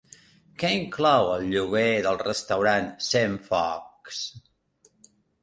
Què 0.61 0.69
inclou 0.77 1.29
el 1.33 1.45
lloguer 1.51 1.83
del 2.07 2.17
restaurant 2.23 2.89
Centfocs? 3.09 4.25